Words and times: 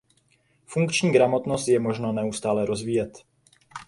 Funkční 0.65 1.11
gramotnost 1.11 1.67
je 1.67 1.79
možno 1.79 2.11
neustále 2.13 2.65
rozvíjet. 2.65 3.23